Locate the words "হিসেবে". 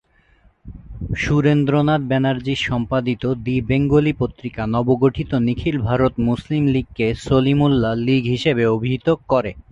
8.25-8.63